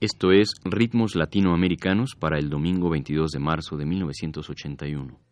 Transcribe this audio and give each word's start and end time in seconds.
Esto 0.00 0.32
es 0.32 0.48
Ritmos 0.64 1.14
Latinoamericanos 1.14 2.14
para 2.18 2.38
el 2.38 2.50
domingo 2.50 2.90
22 2.90 3.30
de 3.30 3.38
marzo 3.38 3.76
de 3.76 3.86
1981. 3.86 5.27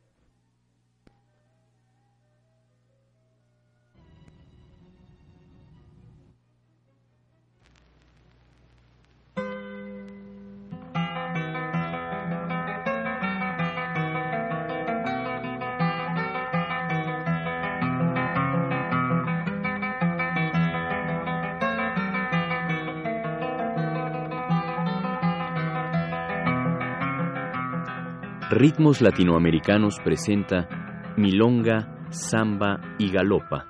Ritmos 28.66 29.00
Latinoamericanos 29.00 30.00
presenta 30.02 31.14
Milonga, 31.16 32.08
Samba 32.11 32.97
y 32.98 33.12
Galopa. 33.12 33.64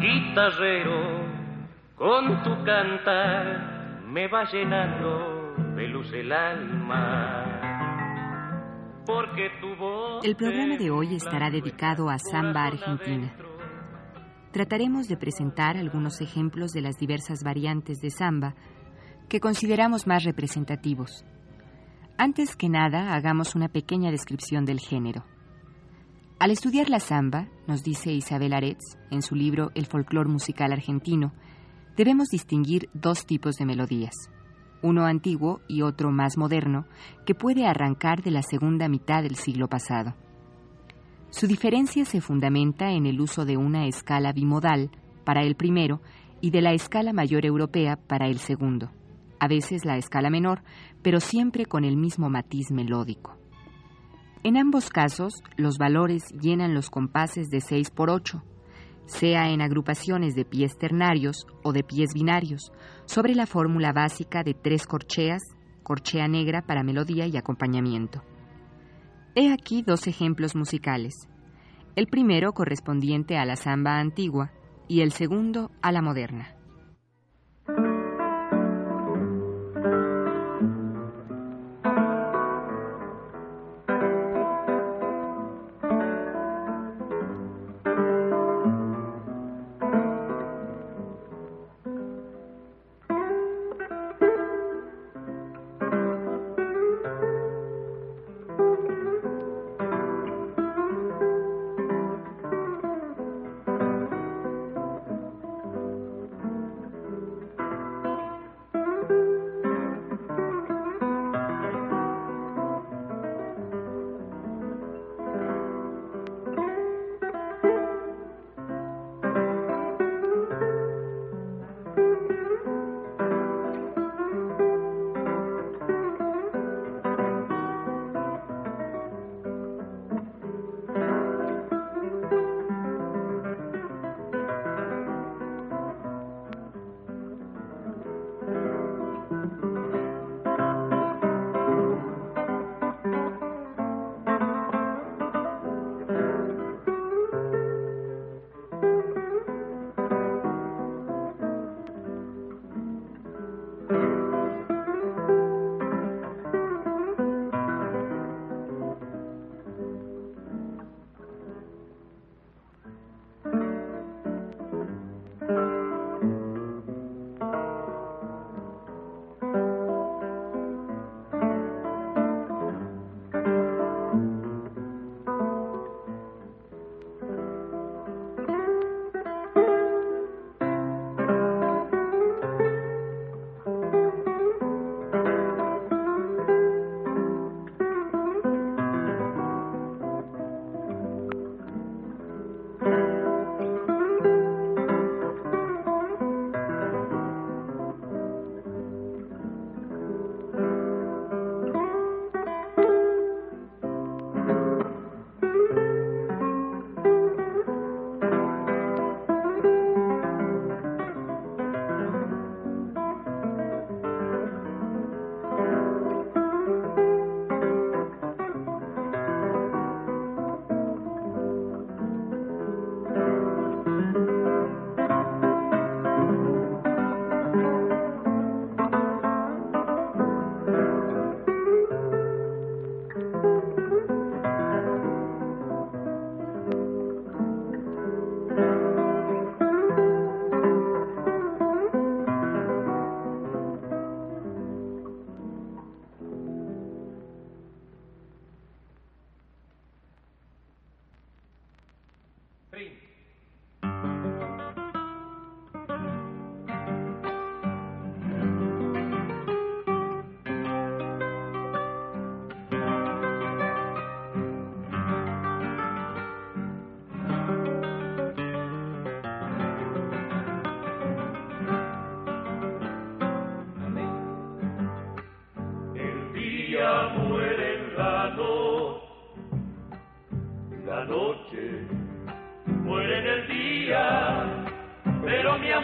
Guitarrero, 0.00 1.20
con 1.94 2.42
tu 2.44 2.64
cantar 2.64 4.06
me 4.08 4.26
va 4.26 4.50
llenando 4.50 5.52
de 5.76 5.86
luz 5.86 6.10
el 6.14 6.32
alma. 6.32 7.44
Porque 9.04 9.50
tu 9.60 9.76
voz 9.76 10.24
El 10.24 10.34
programa 10.34 10.78
de 10.78 10.90
hoy 10.90 11.14
estará 11.14 11.50
dedicado 11.50 12.08
a 12.08 12.16
Samba 12.18 12.64
Argentina. 12.64 13.36
Trataremos 14.50 15.08
de 15.08 15.18
presentar 15.18 15.76
algunos 15.76 16.22
ejemplos 16.22 16.72
de 16.72 16.80
las 16.80 16.96
diversas 16.96 17.44
variantes 17.44 18.00
de 18.00 18.08
samba 18.08 18.54
que 19.28 19.40
consideramos 19.40 20.06
más 20.06 20.24
representativos. 20.24 21.26
Antes 22.24 22.54
que 22.54 22.68
nada, 22.68 23.16
hagamos 23.16 23.56
una 23.56 23.66
pequeña 23.66 24.12
descripción 24.12 24.64
del 24.64 24.78
género. 24.78 25.24
Al 26.38 26.52
estudiar 26.52 26.88
la 26.88 27.00
samba, 27.00 27.48
nos 27.66 27.82
dice 27.82 28.12
Isabel 28.12 28.52
Aretz 28.52 28.96
en 29.10 29.22
su 29.22 29.34
libro 29.34 29.72
El 29.74 29.86
folclor 29.86 30.28
musical 30.28 30.70
argentino, 30.70 31.32
debemos 31.96 32.28
distinguir 32.28 32.88
dos 32.94 33.26
tipos 33.26 33.56
de 33.56 33.66
melodías, 33.66 34.14
uno 34.82 35.04
antiguo 35.04 35.62
y 35.66 35.82
otro 35.82 36.12
más 36.12 36.38
moderno, 36.38 36.86
que 37.26 37.34
puede 37.34 37.66
arrancar 37.66 38.22
de 38.22 38.30
la 38.30 38.44
segunda 38.44 38.86
mitad 38.86 39.24
del 39.24 39.34
siglo 39.34 39.66
pasado. 39.66 40.14
Su 41.30 41.48
diferencia 41.48 42.04
se 42.04 42.20
fundamenta 42.20 42.92
en 42.92 43.06
el 43.06 43.20
uso 43.20 43.44
de 43.44 43.56
una 43.56 43.88
escala 43.88 44.32
bimodal 44.32 44.92
para 45.24 45.42
el 45.42 45.56
primero 45.56 46.00
y 46.40 46.52
de 46.52 46.62
la 46.62 46.72
escala 46.72 47.12
mayor 47.12 47.44
europea 47.44 47.96
para 47.96 48.28
el 48.28 48.38
segundo 48.38 48.92
a 49.42 49.48
veces 49.48 49.84
la 49.84 49.96
escala 49.96 50.30
menor, 50.30 50.62
pero 51.02 51.18
siempre 51.18 51.66
con 51.66 51.84
el 51.84 51.96
mismo 51.96 52.30
matiz 52.30 52.70
melódico. 52.70 53.36
En 54.44 54.56
ambos 54.56 54.88
casos, 54.88 55.42
los 55.56 55.78
valores 55.78 56.28
llenan 56.40 56.74
los 56.74 56.90
compases 56.90 57.50
de 57.50 57.60
6 57.60 57.90
por 57.90 58.08
8, 58.08 58.40
sea 59.06 59.50
en 59.50 59.60
agrupaciones 59.60 60.36
de 60.36 60.44
pies 60.44 60.78
ternarios 60.78 61.44
o 61.64 61.72
de 61.72 61.82
pies 61.82 62.10
binarios, 62.14 62.70
sobre 63.06 63.34
la 63.34 63.46
fórmula 63.46 63.92
básica 63.92 64.44
de 64.44 64.54
tres 64.54 64.86
corcheas, 64.86 65.42
corchea 65.82 66.28
negra 66.28 66.62
para 66.62 66.84
melodía 66.84 67.26
y 67.26 67.36
acompañamiento. 67.36 68.22
He 69.34 69.52
aquí 69.52 69.82
dos 69.82 70.06
ejemplos 70.06 70.54
musicales. 70.54 71.14
El 71.96 72.06
primero 72.06 72.52
correspondiente 72.52 73.38
a 73.38 73.44
la 73.44 73.56
samba 73.56 73.98
antigua 73.98 74.52
y 74.86 75.00
el 75.00 75.10
segundo 75.10 75.72
a 75.82 75.90
la 75.90 76.00
moderna. 76.00 76.61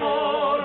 Amor 0.01 0.58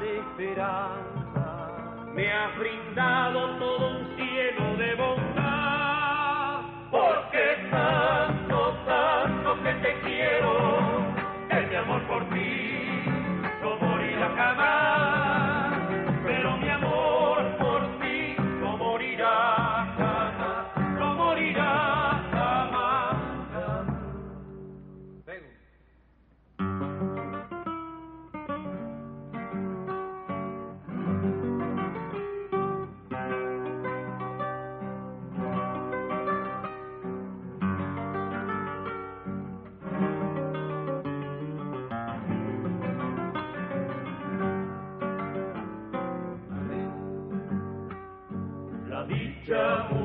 la 0.00 0.20
esperanza, 0.20 2.04
me 2.14 2.32
has 2.32 2.58
brindado 2.58 3.58
todo 3.58 3.90
un 3.98 4.16
cielo 4.16 4.76
de 4.76 4.94
bondad, 4.94 5.35
La 49.48 49.95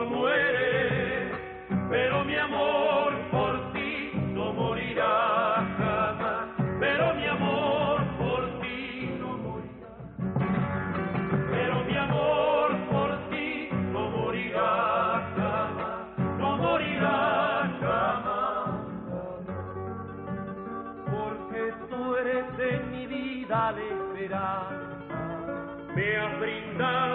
muere, 0.00 1.30
pero 1.90 2.24
mi 2.24 2.36
amor 2.36 3.12
por 3.30 3.72
ti 3.72 4.10
no 4.34 4.52
morirá 4.52 5.66
jamás. 5.78 6.48
Pero 6.80 7.14
mi 7.14 7.26
amor 7.26 8.00
por 8.18 8.60
ti 8.60 9.10
no 9.20 9.38
morirá. 9.38 9.92
Pero 11.50 11.84
mi 11.84 11.96
amor 11.96 12.76
por 12.90 13.30
ti 13.30 13.68
no 13.92 14.10
morirá 14.10 15.32
jamás. 15.36 16.38
No 16.38 16.56
morirá 16.56 17.70
jamás 17.80 18.70
porque 21.10 21.72
tú 21.90 22.16
eres 22.16 22.46
en 22.58 22.90
mi 22.90 23.06
vida 23.06 23.72
la 23.72 23.82
esperanza. 23.82 24.92
Me 25.94 26.16
has 26.16 26.40
brindado 26.40 27.11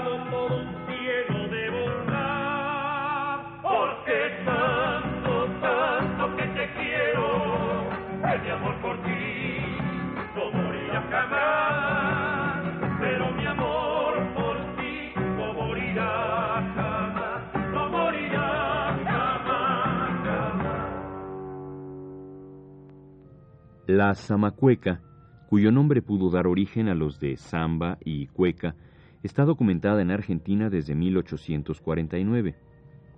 La 23.87 24.13
zamacueca, 24.13 25.01
cuyo 25.49 25.71
nombre 25.71 26.01
pudo 26.01 26.29
dar 26.29 26.45
origen 26.45 26.87
a 26.87 26.93
los 26.93 27.19
de 27.21 27.35
samba 27.35 27.97
y 28.05 28.27
cueca, 28.27 28.75
está 29.23 29.43
documentada 29.43 30.01
en 30.01 30.11
Argentina 30.11 30.69
desde 30.69 30.93
1849, 30.93 32.55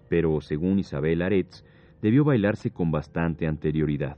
pero 0.10 0.40
según 0.42 0.78
Isabel 0.80 1.24
Aretz, 1.24 1.66
debió 2.04 2.24
bailarse 2.24 2.72
con 2.72 2.92
bastante 2.92 3.48
anterioridad. 3.48 4.18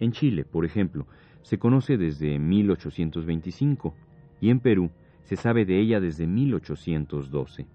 En 0.00 0.12
Chile, 0.12 0.44
por 0.44 0.64
ejemplo, 0.64 1.06
se 1.42 1.58
conoce 1.58 1.96
desde 1.96 2.38
1825 2.38 3.94
y 4.40 4.50
en 4.50 4.60
Perú 4.60 4.90
se 5.22 5.36
sabe 5.36 5.64
de 5.64 5.78
ella 5.78 6.00
desde 6.00 6.26
1812. 6.26 7.66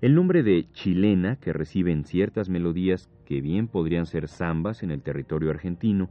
El 0.00 0.14
nombre 0.14 0.42
de 0.42 0.66
chilena, 0.72 1.36
que 1.36 1.52
reciben 1.52 2.04
ciertas 2.04 2.48
melodías 2.48 3.10
que 3.26 3.40
bien 3.40 3.68
podrían 3.68 4.06
ser 4.06 4.28
zambas 4.28 4.82
en 4.82 4.90
el 4.90 5.02
territorio 5.02 5.50
argentino, 5.50 6.08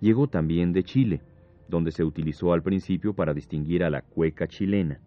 llegó 0.00 0.28
también 0.28 0.72
de 0.72 0.82
Chile, 0.84 1.22
donde 1.68 1.90
se 1.90 2.04
utilizó 2.04 2.52
al 2.52 2.62
principio 2.62 3.14
para 3.14 3.32
distinguir 3.32 3.82
a 3.82 3.90
la 3.90 4.02
cueca 4.02 4.46
chilena. 4.46 5.00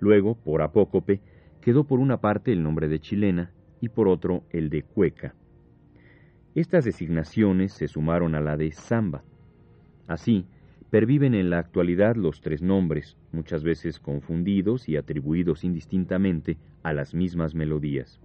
Luego, 0.00 0.34
por 0.34 0.62
apócope, 0.62 1.20
quedó 1.60 1.84
por 1.84 2.00
una 2.00 2.20
parte 2.20 2.52
el 2.52 2.62
nombre 2.62 2.88
de 2.88 3.00
chilena 3.00 3.52
y 3.80 3.88
por 3.88 4.08
otro 4.08 4.44
el 4.50 4.70
de 4.70 4.82
cueca. 4.82 5.34
Estas 6.54 6.84
designaciones 6.84 7.72
se 7.72 7.88
sumaron 7.88 8.34
a 8.34 8.40
la 8.40 8.56
de 8.56 8.72
samba. 8.72 9.24
Así, 10.12 10.44
perviven 10.90 11.34
en 11.34 11.48
la 11.48 11.58
actualidad 11.58 12.16
los 12.16 12.42
tres 12.42 12.60
nombres, 12.60 13.16
muchas 13.32 13.64
veces 13.64 13.98
confundidos 13.98 14.86
y 14.86 14.98
atribuidos 14.98 15.64
indistintamente 15.64 16.58
a 16.82 16.92
las 16.92 17.14
mismas 17.14 17.54
melodías. 17.54 18.20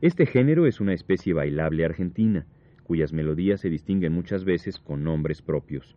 Este 0.00 0.24
género 0.24 0.68
es 0.68 0.80
una 0.80 0.94
especie 0.94 1.32
bailable 1.32 1.84
argentina, 1.84 2.46
cuyas 2.84 3.12
melodías 3.12 3.60
se 3.60 3.70
distinguen 3.70 4.12
muchas 4.12 4.44
veces 4.44 4.78
con 4.78 5.02
nombres 5.02 5.42
propios. 5.42 5.96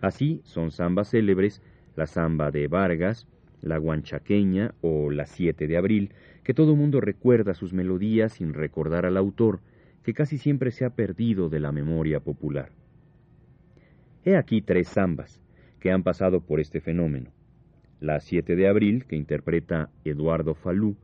Así 0.00 0.40
son 0.42 0.70
zambas 0.70 1.10
célebres 1.10 1.60
la 1.94 2.06
zamba 2.06 2.50
de 2.50 2.68
Vargas, 2.68 3.28
la 3.60 3.76
guanchaqueña 3.76 4.72
o 4.80 5.10
la 5.10 5.26
7 5.26 5.66
de 5.68 5.76
abril, 5.76 6.14
que 6.44 6.54
todo 6.54 6.76
mundo 6.76 7.02
recuerda 7.02 7.52
sus 7.52 7.74
melodías 7.74 8.32
sin 8.32 8.54
recordar 8.54 9.04
al 9.04 9.18
autor, 9.18 9.60
que 10.02 10.14
casi 10.14 10.38
siempre 10.38 10.70
se 10.70 10.86
ha 10.86 10.96
perdido 10.96 11.50
de 11.50 11.60
la 11.60 11.72
memoria 11.72 12.20
popular. 12.20 12.72
He 14.24 14.36
aquí 14.36 14.62
tres 14.62 14.88
zambas 14.88 15.40
que 15.80 15.90
han 15.90 16.02
pasado 16.02 16.40
por 16.40 16.60
este 16.60 16.80
fenómeno. 16.80 17.30
La 18.00 18.20
7 18.20 18.54
de 18.56 18.68
abril, 18.68 19.04
que 19.06 19.16
interpreta 19.16 19.90
Eduardo 20.04 20.54
Falú, 20.54 20.96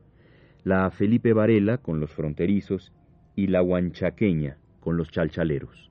la 0.64 0.90
Felipe 0.90 1.32
Varela 1.32 1.78
con 1.78 2.00
los 2.00 2.12
fronterizos 2.12 2.92
y 3.34 3.48
la 3.48 3.60
guanchaqueña 3.60 4.58
con 4.80 4.96
los 4.96 5.10
chalchaleros. 5.10 5.90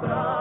si 0.00 0.33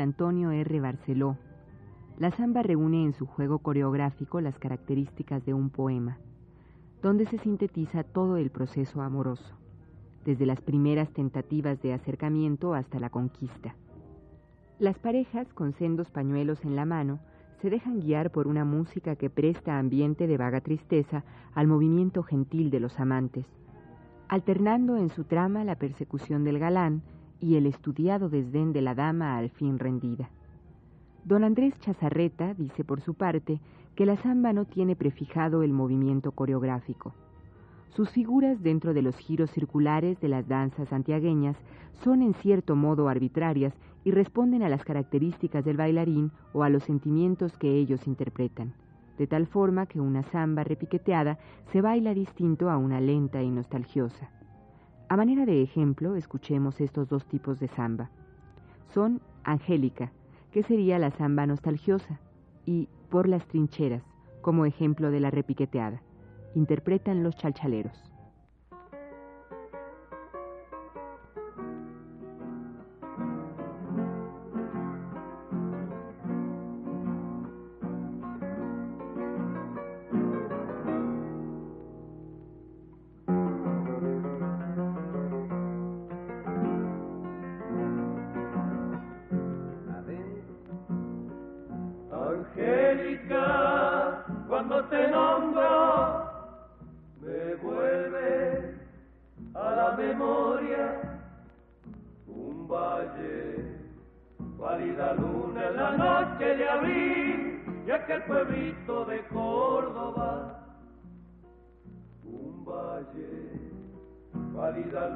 Antonio 0.00 0.50
R. 0.50 0.80
Barceló, 0.80 1.36
la 2.18 2.30
samba 2.30 2.62
reúne 2.62 3.04
en 3.04 3.12
su 3.12 3.26
juego 3.26 3.58
coreográfico 3.58 4.40
las 4.40 4.58
características 4.58 5.44
de 5.44 5.54
un 5.54 5.70
poema, 5.70 6.18
donde 7.02 7.26
se 7.26 7.38
sintetiza 7.38 8.04
todo 8.04 8.36
el 8.36 8.50
proceso 8.50 9.02
amoroso, 9.02 9.56
desde 10.24 10.46
las 10.46 10.60
primeras 10.60 11.10
tentativas 11.10 11.82
de 11.82 11.92
acercamiento 11.92 12.74
hasta 12.74 13.00
la 13.00 13.10
conquista. 13.10 13.74
Las 14.78 14.98
parejas, 14.98 15.52
con 15.52 15.72
sendos 15.72 16.10
pañuelos 16.10 16.64
en 16.64 16.76
la 16.76 16.84
mano, 16.84 17.18
se 17.60 17.70
dejan 17.70 18.00
guiar 18.00 18.30
por 18.30 18.46
una 18.46 18.64
música 18.64 19.16
que 19.16 19.30
presta 19.30 19.78
ambiente 19.78 20.26
de 20.26 20.36
vaga 20.36 20.60
tristeza 20.60 21.24
al 21.54 21.66
movimiento 21.66 22.22
gentil 22.22 22.70
de 22.70 22.80
los 22.80 23.00
amantes, 23.00 23.46
alternando 24.28 24.96
en 24.96 25.08
su 25.08 25.24
trama 25.24 25.64
la 25.64 25.76
persecución 25.76 26.44
del 26.44 26.58
galán 26.58 27.02
y 27.44 27.56
el 27.56 27.66
estudiado 27.66 28.30
desdén 28.30 28.72
de 28.72 28.80
la 28.80 28.94
dama 28.94 29.36
al 29.36 29.50
fin 29.50 29.78
rendida. 29.78 30.30
Don 31.24 31.44
Andrés 31.44 31.78
Chazarreta 31.80 32.54
dice 32.54 32.84
por 32.84 33.02
su 33.02 33.12
parte 33.12 33.60
que 33.94 34.06
la 34.06 34.16
samba 34.16 34.54
no 34.54 34.64
tiene 34.64 34.96
prefijado 34.96 35.62
el 35.62 35.72
movimiento 35.72 36.32
coreográfico. 36.32 37.12
Sus 37.90 38.08
figuras 38.10 38.62
dentro 38.62 38.94
de 38.94 39.02
los 39.02 39.16
giros 39.18 39.50
circulares 39.50 40.18
de 40.20 40.28
las 40.28 40.48
danzas 40.48 40.88
santiagueñas 40.88 41.56
son 42.02 42.22
en 42.22 42.32
cierto 42.32 42.76
modo 42.76 43.08
arbitrarias 43.08 43.74
y 44.04 44.10
responden 44.10 44.62
a 44.62 44.70
las 44.70 44.82
características 44.82 45.64
del 45.66 45.76
bailarín 45.76 46.32
o 46.54 46.62
a 46.62 46.70
los 46.70 46.82
sentimientos 46.84 47.56
que 47.58 47.76
ellos 47.76 48.06
interpretan, 48.06 48.72
de 49.18 49.26
tal 49.26 49.46
forma 49.46 49.84
que 49.84 50.00
una 50.00 50.22
samba 50.24 50.64
repiqueteada 50.64 51.38
se 51.72 51.82
baila 51.82 52.14
distinto 52.14 52.70
a 52.70 52.78
una 52.78 53.00
lenta 53.00 53.42
y 53.42 53.50
nostalgiosa. 53.50 54.30
A 55.08 55.16
manera 55.16 55.44
de 55.44 55.62
ejemplo, 55.62 56.16
escuchemos 56.16 56.80
estos 56.80 57.08
dos 57.08 57.26
tipos 57.26 57.60
de 57.60 57.68
samba. 57.68 58.10
Son 58.92 59.20
Angélica, 59.44 60.12
que 60.50 60.62
sería 60.62 60.98
la 60.98 61.10
samba 61.10 61.46
nostalgiosa, 61.46 62.20
y 62.66 62.88
Por 63.10 63.28
las 63.28 63.46
trincheras, 63.46 64.02
como 64.40 64.64
ejemplo 64.66 65.10
de 65.10 65.20
la 65.20 65.30
repiqueteada. 65.30 66.02
Interpretan 66.54 67.22
los 67.22 67.36
chalchaleros. 67.36 68.13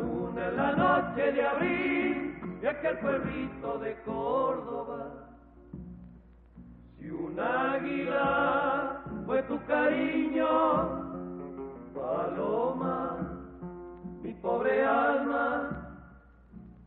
en 0.09 0.57
la 0.57 0.73
noche 0.73 1.33
de 1.33 1.47
abril 1.47 2.59
de 2.61 2.69
aquel 2.69 2.99
pueblito 2.99 3.79
de 3.79 3.97
Córdoba. 4.05 5.29
Si 6.99 7.11
un 7.11 7.39
águila 7.39 9.03
fue 9.27 9.43
tu 9.45 9.63
cariño, 9.67 10.47
paloma, 11.95 13.17
mi 14.23 14.33
pobre 14.35 14.85
alma, 14.85 15.71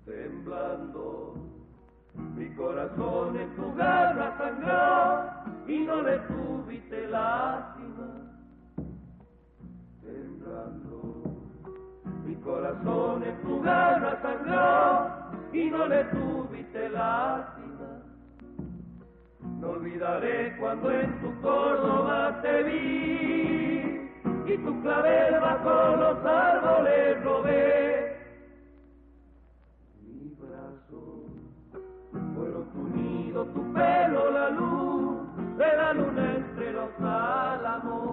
temblando, 0.05 1.35
mi 2.35 2.49
corazón 2.55 3.37
en 3.37 3.55
tu 3.55 3.73
garra 3.75 4.35
sangró 4.37 5.67
y 5.67 5.79
no 5.85 6.01
le 6.01 6.17
tuviste 6.19 7.07
lástima. 7.07 7.80
corazón 12.41 13.23
en 13.23 13.41
tu 13.41 13.61
guerra 13.61 14.19
sangró 14.21 15.31
y 15.53 15.69
no 15.69 15.87
le 15.87 16.03
tuviste 16.05 16.89
lástima. 16.89 18.01
No 19.59 19.69
olvidaré 19.71 20.55
cuando 20.59 20.91
en 20.91 21.21
tu 21.21 21.41
Córdoba 21.41 22.39
te 22.41 22.63
vi 22.63 24.11
y 24.45 24.57
tu 24.57 24.81
clavel 24.81 25.39
bajo 25.39 25.95
los 25.97 26.25
árboles 26.25 27.23
robé. 27.23 28.17
Mi 30.01 30.35
brazo 30.39 31.25
fueron 32.35 32.65
tu 32.71 32.87
nido, 32.97 33.45
tu 33.45 33.73
pelo, 33.73 34.31
la 34.31 34.49
luz 34.49 35.57
de 35.57 35.77
la 35.77 35.93
luna 35.93 36.35
entre 36.35 36.73
los 36.73 36.89
álamos. 36.99 38.10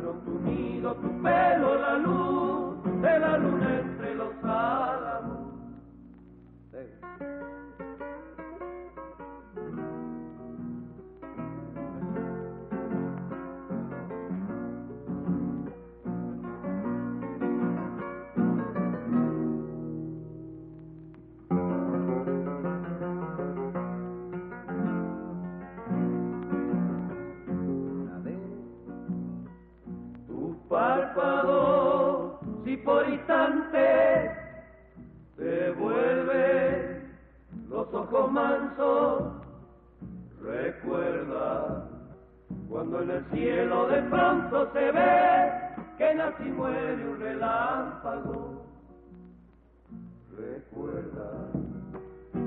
fueron 0.00 0.24
tu 0.24 0.38
nido, 0.40 0.94
tu 0.94 1.22
pelo, 1.22 1.74
la 1.78 1.98
luz 1.98 3.02
de 3.02 3.18
la 3.18 3.36
luna 3.36 3.80
entre 3.80 4.14
los 4.14 4.32
álamos. 4.42 5.52
Sí. 6.70 7.59
Por 32.84 33.08
instante 33.08 34.30
te 35.36 35.70
vuelve 35.72 37.02
los 37.68 37.92
ojos 37.94 38.32
mansos, 38.32 39.22
recuerda 40.42 41.86
cuando 42.68 43.02
en 43.02 43.10
el 43.10 43.24
cielo 43.32 43.88
de 43.88 44.02
pronto 44.02 44.72
se 44.72 44.92
ve 44.92 45.52
que 45.98 46.14
nace 46.14 46.44
y 46.44 46.50
muere 46.50 47.08
un 47.08 47.20
relámpago. 47.20 48.66
Recuerda 50.36 51.30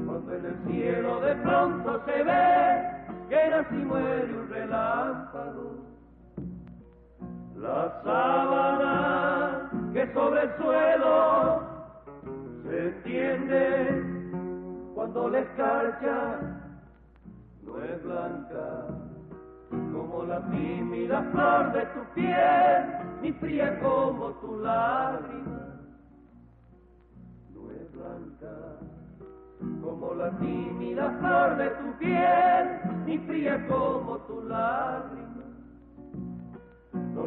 cuando 0.06 0.34
en 0.36 0.46
el 0.46 0.72
cielo 0.72 1.20
de 1.22 1.36
pronto 1.36 2.02
se 2.06 2.24
ve 2.24 2.84
que 3.30 3.50
nace 3.50 3.76
y 3.76 3.86
muere 3.86 4.38
un 4.38 4.50
relámpago 4.50 5.94
la 7.64 8.02
sábana 8.04 9.53
que 9.94 10.12
sobre 10.12 10.42
el 10.42 10.58
suelo 10.58 11.62
se 12.64 12.88
extiende 12.88 14.04
cuando 14.96 15.30
la 15.30 15.40
escarcha 15.40 16.40
no 17.64 17.84
es 17.84 18.04
blanca 18.04 18.88
como 19.70 20.24
la 20.24 20.42
tímida 20.50 21.22
flor 21.32 21.74
de 21.74 21.86
tu 21.86 22.14
piel, 22.16 22.86
ni 23.22 23.32
fría 23.34 23.80
como 23.82 24.30
tu 24.42 24.58
lágrima. 24.60 25.80
No 27.54 27.72
es 27.72 27.92
blanca 27.94 28.80
como 29.84 30.14
la 30.16 30.32
tímida 30.40 31.12
flor 31.20 31.58
de 31.58 31.70
tu 31.70 31.98
piel, 32.00 32.80
ni 33.06 33.18
fría 33.20 33.68
como 33.68 34.18
tu 34.20 34.42
lágrima. 34.42 35.23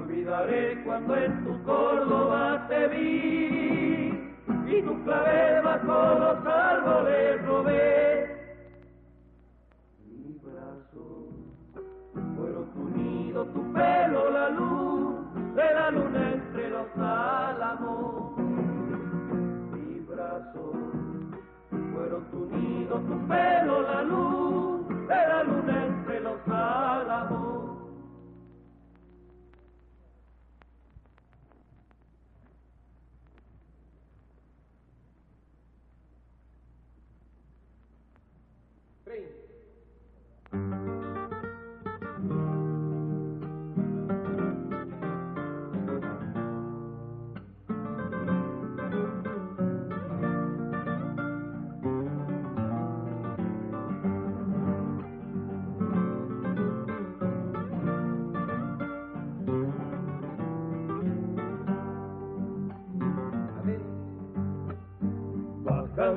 Olvidaré 0.06 0.84
cuando 0.84 1.16
en 1.16 1.44
tu 1.44 1.62
Córdoba 1.64 2.64
te 2.68 2.86
vi 2.88 4.32
y 4.68 4.82
tu 4.82 5.02
clavel 5.02 5.64
bajo 5.64 6.18
los 6.20 6.46
árboles 6.46 7.44
robé. 7.44 8.36
Mi 10.06 10.38
brazo 10.44 11.26
fueron 12.36 12.70
tu 12.72 12.88
nido, 12.96 13.46
tu 13.46 13.72
pelo, 13.72 14.30
la 14.30 14.48
luz 14.50 15.34
de 15.56 15.74
la 15.74 15.90
luna 15.90 16.32
entre 16.34 16.70
los 16.70 16.86
álamos. 16.96 18.38
Mi 19.72 19.98
brazo 20.06 20.72
fueron 21.92 22.30
tu 22.30 22.46
nido, 22.56 22.94
tu 23.00 23.26
pelo, 23.26 23.82
la 23.82 24.02
luz 24.04 24.88
de 24.88 25.16
la 25.16 25.42
luna 25.42 25.86
entre 25.86 25.95
La 65.96 66.12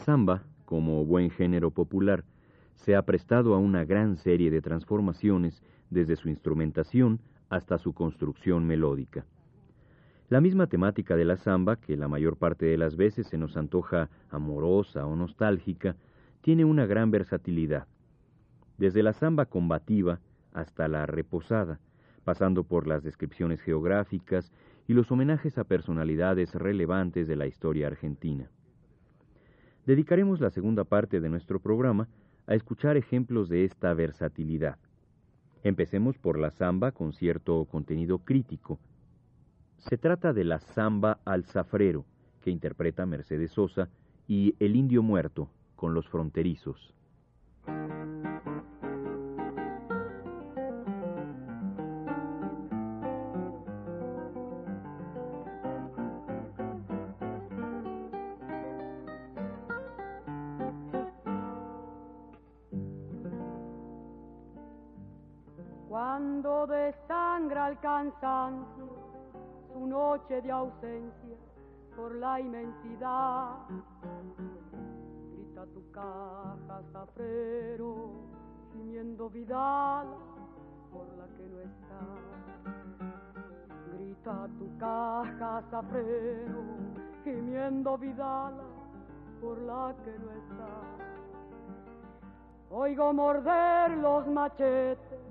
samba, 0.00 0.42
como 0.64 1.04
buen 1.04 1.30
género 1.30 1.70
popular, 1.70 2.24
se 2.74 2.96
ha 2.96 3.02
prestado 3.02 3.54
a 3.54 3.58
una 3.58 3.84
gran 3.84 4.16
serie 4.16 4.50
de 4.50 4.62
transformaciones 4.62 5.62
desde 5.90 6.16
su 6.16 6.28
instrumentación 6.28 7.20
hasta 7.48 7.78
su 7.78 7.92
construcción 7.92 8.66
melódica. 8.66 9.24
La 10.28 10.40
misma 10.40 10.66
temática 10.66 11.16
de 11.16 11.24
la 11.24 11.36
samba, 11.36 11.76
que 11.76 11.96
la 11.96 12.08
mayor 12.08 12.36
parte 12.36 12.66
de 12.66 12.78
las 12.78 12.96
veces 12.96 13.26
se 13.26 13.36
nos 13.36 13.56
antoja 13.56 14.08
amorosa 14.30 15.06
o 15.06 15.16
nostálgica, 15.16 15.96
tiene 16.40 16.64
una 16.64 16.86
gran 16.86 17.10
versatilidad. 17.10 17.86
Desde 18.78 19.02
la 19.02 19.12
samba 19.12 19.46
combativa 19.46 20.20
hasta 20.52 20.88
la 20.88 21.04
reposada, 21.06 21.80
pasando 22.24 22.64
por 22.64 22.86
las 22.86 23.02
descripciones 23.02 23.60
geográficas 23.60 24.52
y 24.86 24.94
los 24.94 25.10
homenajes 25.10 25.58
a 25.58 25.64
personalidades 25.64 26.54
relevantes 26.54 27.26
de 27.26 27.36
la 27.36 27.46
historia 27.46 27.88
argentina. 27.88 28.48
Dedicaremos 29.86 30.40
la 30.40 30.50
segunda 30.50 30.84
parte 30.84 31.20
de 31.20 31.28
nuestro 31.28 31.60
programa 31.60 32.08
a 32.46 32.54
escuchar 32.54 32.96
ejemplos 32.96 33.48
de 33.48 33.64
esta 33.64 33.94
versatilidad. 33.94 34.78
Empecemos 35.62 36.18
por 36.18 36.38
la 36.38 36.50
samba 36.50 36.92
con 36.92 37.12
cierto 37.12 37.64
contenido 37.66 38.18
crítico. 38.18 38.78
Se 39.78 39.96
trata 39.98 40.32
de 40.32 40.44
la 40.44 40.60
samba 40.60 41.20
al 41.24 41.44
zafrero, 41.44 42.04
que 42.42 42.50
interpreta 42.50 43.06
Mercedes 43.06 43.52
Sosa, 43.52 43.88
y 44.26 44.54
El 44.60 44.76
indio 44.76 45.02
muerto, 45.02 45.50
con 45.76 45.94
los 45.94 46.08
fronterizos. 46.08 46.94
Cansancio 68.18 68.88
su 69.72 69.86
noche 69.86 70.40
de 70.42 70.50
ausencia 70.50 71.36
por 71.96 72.14
la 72.16 72.40
inmensidad, 72.40 73.58
grita 75.32 75.66
tu 75.66 75.90
caja 75.92 76.82
zafrero, 76.92 78.12
gimiendo 78.72 79.28
Vidal 79.30 80.08
por 80.92 81.06
la 81.16 81.26
que 81.36 81.46
no 81.48 81.60
está. 81.60 82.00
Grita 83.92 84.48
tu 84.58 84.76
caja 84.78 85.62
zafrero, 85.70 86.64
gimiendo 87.24 87.98
Vidal 87.98 88.54
por 89.40 89.58
la 89.58 89.94
que 90.04 90.18
no 90.18 90.30
está. 90.32 90.68
Oigo 92.70 93.12
morder 93.12 93.98
los 93.98 94.26
machetes 94.28 95.29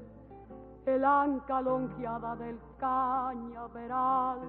el 0.85 1.05
anca 1.05 1.61
longeada 1.61 2.35
del 2.35 2.57
cañaveral. 2.79 4.39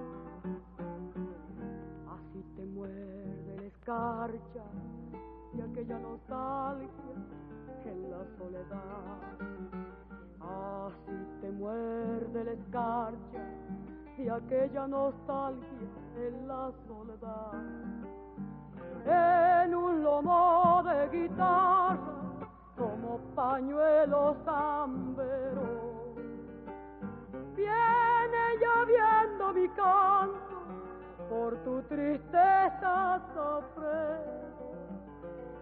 Así 2.07 2.43
te 2.55 2.65
muerde 2.65 3.55
la 3.57 3.63
escarcha 3.63 4.63
y 5.53 5.61
aquella 5.61 5.99
nostalgia 5.99 6.87
en 7.85 8.11
la 8.11 8.23
soledad. 8.37 9.19
Así 10.39 11.41
te 11.41 11.51
muerde 11.51 12.43
la 12.43 12.51
escarcha 12.51 13.43
y 14.17 14.27
aquella 14.27 14.87
nostalgia 14.87 15.87
en 16.17 16.47
la 16.47 16.71
soledad. 16.87 17.53
En 19.05 19.75
un 19.75 20.03
lomo 20.03 20.83
de 20.83 21.09
guitarra 21.09 21.97
como 22.77 23.19
pañuelo 23.35 24.35
zambero 24.45 25.80
viene 27.55 28.57
lloviendo 28.59 29.53
mi 29.53 29.67
canto 29.69 30.61
por 31.29 31.55
tu 31.63 31.81
tristeza 31.83 33.21
sofrer. 33.33 34.19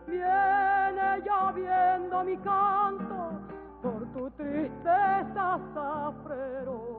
Viene 0.08 1.22
lloviendo 1.26 2.24
mi 2.24 2.38
canto 2.38 3.40
por 3.82 4.06
tu 4.14 4.30
tristeza 4.32 5.60
safrero. 5.74 6.99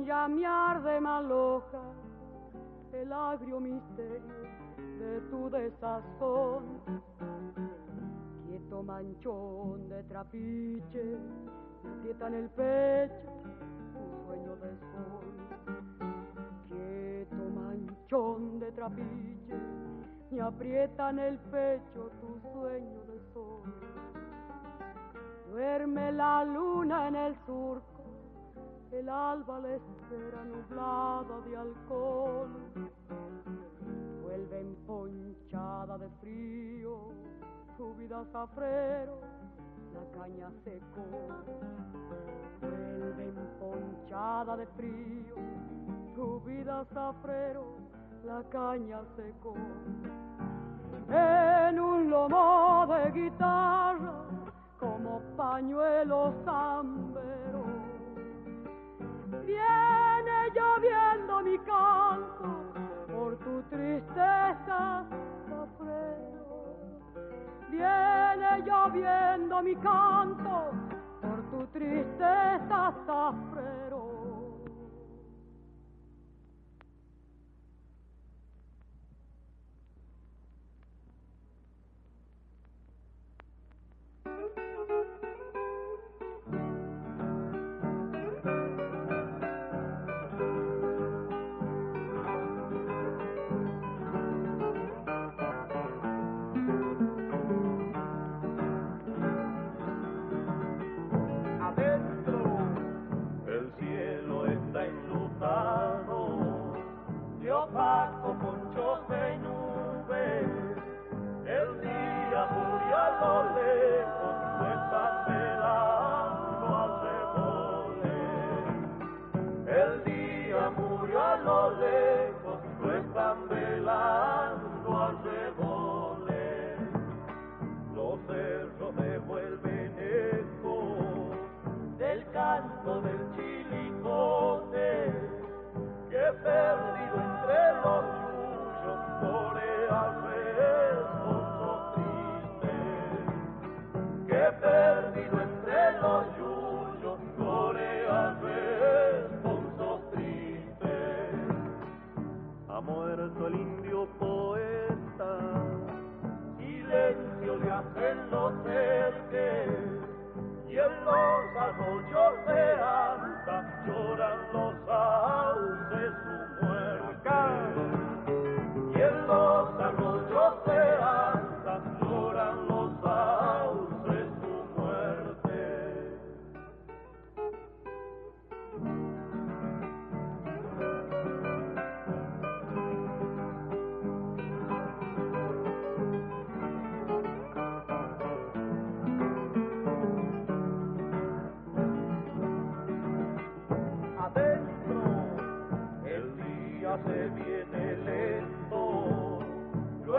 Un 0.00 0.06
llamear 0.06 0.82
de 0.82 1.00
maloja, 1.00 1.82
el 2.92 3.12
agrio 3.12 3.60
misterio 3.60 4.34
de 4.98 5.20
tu 5.30 5.50
desazón. 5.50 6.80
Quieto 8.46 8.82
manchón 8.82 9.88
de 9.88 10.02
trapiche, 10.04 11.18
aprieta 11.84 12.28
en 12.28 12.34
el 12.34 12.48
pecho 12.50 13.30
tu 13.92 14.24
sueño 14.24 14.56
de 14.56 14.78
sol. 14.90 15.28
Quieto 16.68 17.50
manchón 17.54 18.60
de 18.60 18.72
trapiche, 18.72 19.58
y 20.30 20.38
aprieta 20.38 21.10
en 21.10 21.18
el 21.18 21.38
pecho 21.38 22.10
tu 22.20 22.40
sueño 22.52 23.04
de 23.04 23.20
sol. 23.34 23.74
Duerme 25.50 26.12
la 26.12 26.44
luna 26.44 27.08
en 27.08 27.16
el 27.16 27.34
surco 27.44 27.99
el 29.00 29.08
alba 29.08 29.58
la 29.60 29.76
espera 29.76 30.44
nublada 30.44 31.40
de 31.46 31.56
alcohol, 31.56 32.50
vuelve 34.22 34.60
emponchada 34.60 35.96
de 35.96 36.08
frío, 36.20 36.98
su 37.78 37.94
vida 37.94 38.22
zafrero, 38.30 39.20
la 39.94 40.18
caña 40.18 40.50
secó, 40.64 41.06
vuelve 42.60 43.24
emponchada 43.24 44.58
de 44.58 44.66
frío, 44.66 45.34
su 46.14 46.40
vida 46.42 46.84
zafrero, 46.92 47.64
la 48.26 48.42
caña 48.50 49.00
secó. 49.16 49.54
En 51.08 51.80
un 51.80 52.10
lomo 52.10 52.86
de 52.86 53.10
guitarra, 53.12 54.24
como 54.78 55.20
pañuelo 55.38 56.34
zambero, 56.44 57.79
viene 59.46 60.50
lloviendo 60.54 61.42
mi 61.42 61.58
canto, 61.58 62.72
por 63.12 63.36
tu 63.38 63.62
tristeza 63.70 65.04
sofreo. 65.48 66.76
Viene 67.70 68.62
lloviendo 68.64 69.62
mi 69.62 69.74
canto, 69.76 70.72
por 71.20 71.42
tu 71.50 71.66
tristeza 71.68 72.92
sofreo. 73.06 73.80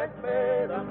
Pues 0.02 0.18
me 0.24 0.68
dan 0.68 0.88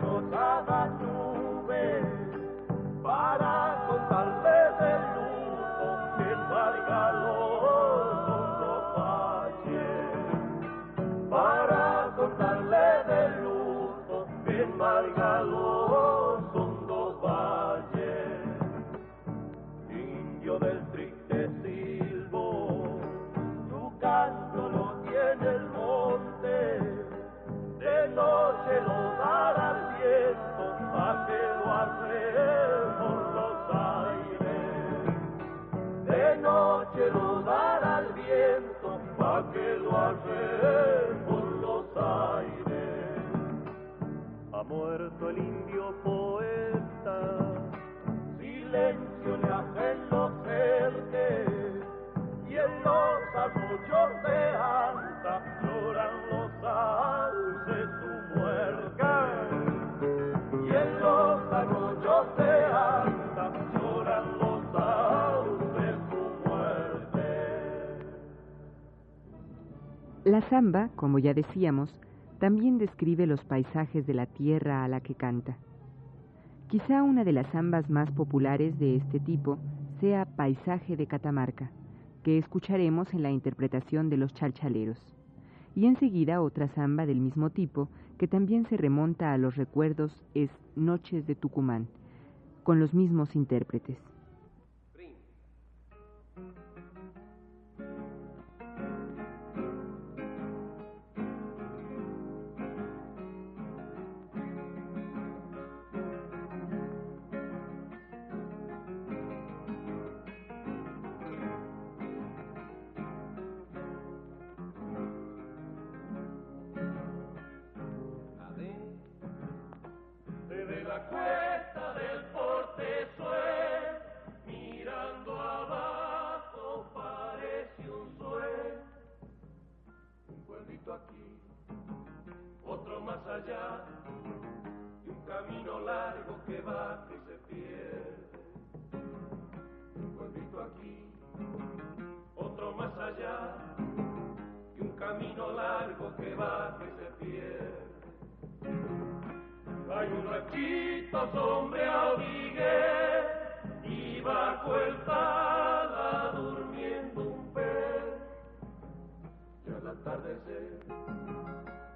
alta 53.93 55.43
lloran 55.63 56.15
los. 56.31 56.51
Y 60.53 60.69
en 60.69 61.01
los 61.01 61.53
alta 61.53 61.67
lloran 63.75 64.39
los 64.39 64.63
su 66.09 66.23
muerte. 66.49 67.25
La 70.25 70.41
samba, 70.49 70.91
como 70.97 71.19
ya 71.19 71.35
decíamos, 71.35 71.95
también 72.39 72.79
describe 72.79 73.27
los 73.27 73.45
paisajes 73.45 74.07
de 74.07 74.15
la 74.15 74.27
tierra 74.27 74.85
a 74.85 74.89
la 74.89 75.01
que 75.01 75.15
canta. 75.15 75.57
Quizá 76.69 77.03
una 77.03 77.25
de 77.25 77.33
las 77.33 77.51
zambas 77.51 77.91
más 77.91 78.11
populares 78.13 78.79
de 78.79 78.97
este 78.97 79.19
tipo 79.19 79.59
sea 80.01 80.25
Paisaje 80.25 80.97
de 80.97 81.07
Catamarca, 81.07 81.71
que 82.23 82.39
escucharemos 82.39 83.13
en 83.15 83.23
la 83.23 83.31
interpretación 83.31 84.11
de 84.11 84.17
los 84.17 84.35
chalchaleros, 84.35 84.99
y 85.75 85.87
enseguida 85.87 86.43
otra 86.43 86.69
samba 86.69 87.07
del 87.07 87.21
mismo 87.21 87.51
tipo 87.51 87.89
que 88.19 88.29
también 88.29 88.67
se 88.67 88.77
remonta 88.77 89.33
a 89.33 89.39
los 89.39 89.57
recuerdos 89.57 90.23
es 90.35 90.51
Noches 90.77 91.27
de 91.27 91.35
Tucumán, 91.35 91.89
con 92.65 92.81
los 92.81 92.93
mismos 92.93 93.35
intérpretes. 93.35 94.10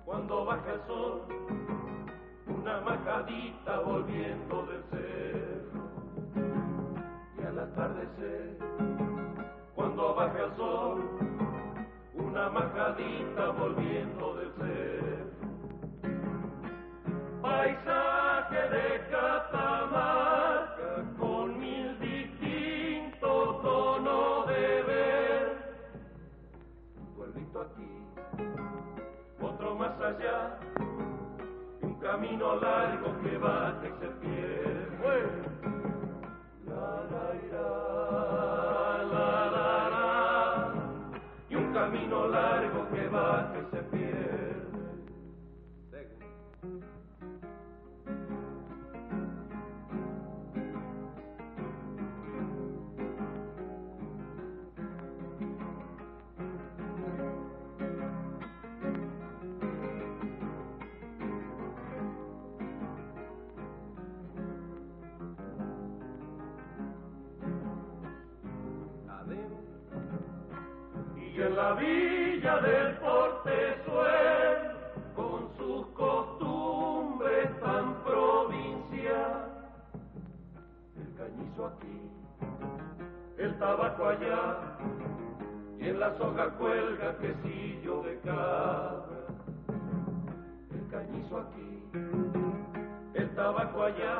Cuando 0.05 0.45
baja 0.45 0.73
el 0.73 0.87
sol, 0.87 1.23
una 2.49 2.81
majadita 2.81 3.79
volviendo 3.81 4.67
del 4.67 4.83
cerro. 4.91 5.81
Y 7.39 7.47
al 7.47 7.59
atardecer, 7.59 8.59
cuando 9.75 10.15
baja 10.15 10.45
el 10.45 10.57
sol, 10.57 11.03
una 12.15 12.51
majadita 12.51 13.51
volviendo 13.51 14.34
la 71.65 71.73
villa 71.73 72.61
del 72.61 72.93
portezuel, 72.97 74.59
con 75.17 75.49
sus 75.57 75.87
costumbres 75.95 77.49
tan 77.61 77.95
provincia, 78.05 79.49
el 81.01 81.09
cañizo 81.17 81.67
aquí, 81.69 82.01
el 83.39 83.59
tabaco 83.59 84.09
allá, 84.09 84.77
y 85.81 85.89
en 85.89 86.01
la 86.01 86.15
soga 86.19 86.51
cuelga 86.59 87.17
quesillo 87.17 88.03
de 88.03 88.21
cabra, 88.21 89.25
el 90.71 90.87
cañizo 90.91 91.39
aquí, 91.39 91.83
el 93.15 93.35
tabaco 93.35 93.85
allá, 93.85 94.19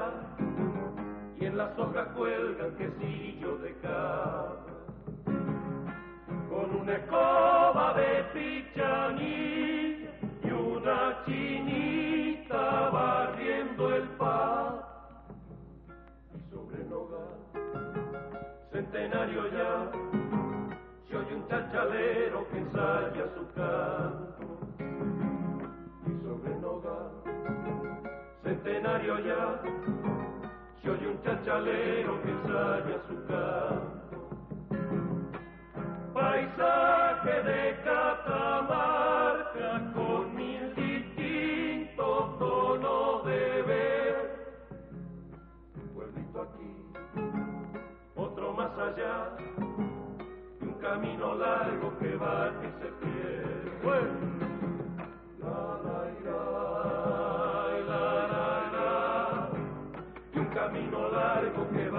y 1.39 1.45
en 1.45 1.59
la 1.59 1.77
soga 1.77 2.07
cuelga 2.15 2.75
quesillo 2.79 3.59
de 3.59 3.74
escoba 7.15 7.95
de 7.95 8.25
pichanilla 8.33 10.11
y 10.43 10.51
una 10.51 11.23
chinita 11.25 12.91
barriendo 12.91 13.95
el 13.95 14.09
pan. 14.19 14.81
Y 16.35 16.41
sobre 16.51 16.83
el 16.83 16.89
centenario 18.73 19.43
ya 19.53 19.91
se 21.09 21.17
oye 21.17 21.35
un 21.35 21.49
chachalero 21.49 22.49
que 22.51 22.59
ensaya 22.59 23.25
su 23.35 23.47
canto. 23.55 24.47
Y 26.07 26.13
sobre 26.23 26.53
el 26.53 26.61
centenario 28.43 29.19
ya 29.21 29.61
se 30.83 30.91
oye 30.91 31.09
un 31.09 31.23
chachalero 31.23 32.23
que 32.23 32.31
ensaya 32.31 33.01
su 33.09 33.27
canto 33.27 34.04
paisaje 36.25 37.35
de 37.43 37.63
Catamarca 37.85 39.71
con 39.95 40.35
mil 40.35 40.75
distintos 40.75 42.39
tonos 42.39 43.27
de 43.27 43.63
ver 43.63 44.15
un 45.77 45.89
pueblito 45.95 46.43
aquí 46.47 46.75
otro 48.17 48.53
más 48.55 48.73
allá 48.79 49.37
y 50.61 50.65
un 50.65 50.75
camino 50.87 51.35
largo 51.35 51.99
que 51.99 52.17
va 52.17 52.51
y 52.63 52.69
se 52.81 52.89
pierde 53.01 53.71
Bueno. 53.85 54.15
La, 55.41 55.59
la, 57.91 58.01
la, 58.77 58.89
y 60.33 60.39
un 60.39 60.47
camino 60.47 60.99
largo 61.11 61.63
que 61.75 61.85
va 61.91 61.94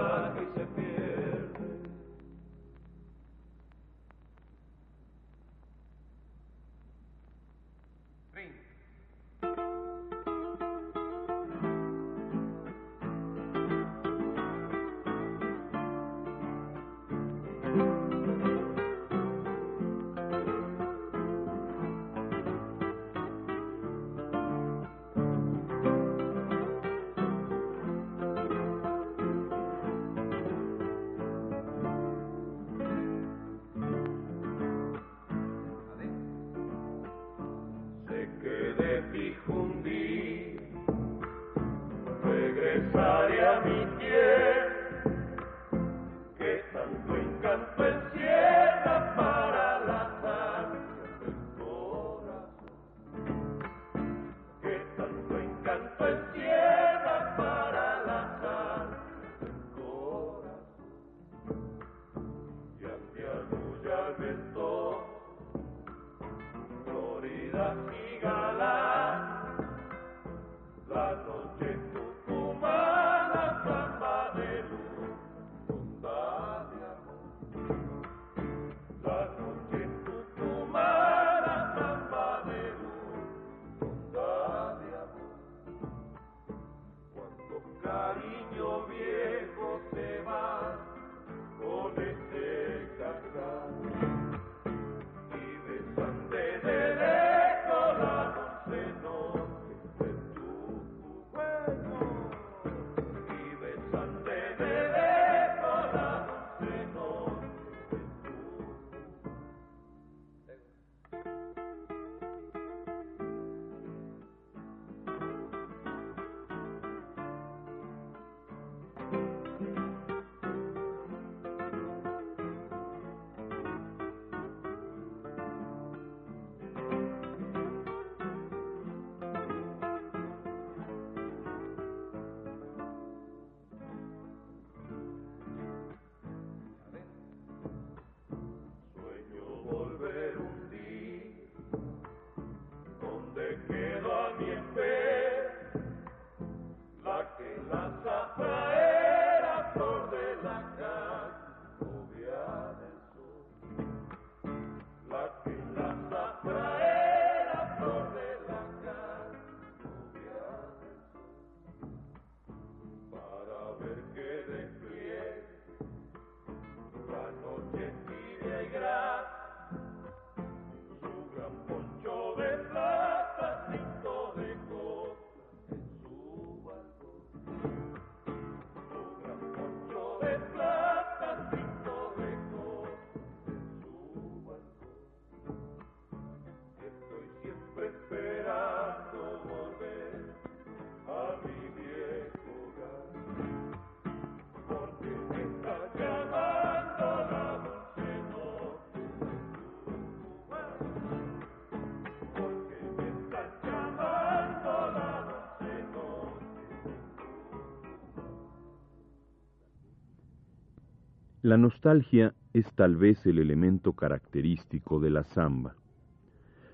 La 211.46 211.56
nostalgia 211.56 212.34
es 212.54 212.66
tal 212.74 212.96
vez 212.96 213.24
el 213.24 213.38
elemento 213.38 213.92
característico 213.92 214.98
de 214.98 215.10
la 215.10 215.22
samba. 215.22 215.76